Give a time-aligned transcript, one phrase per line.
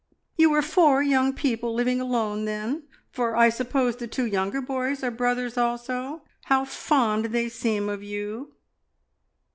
[0.35, 2.87] "You are four young people living alone, then?
[3.11, 6.23] for I suppose the two younger boys are brothers also.
[6.45, 8.55] How fond they seem of you!"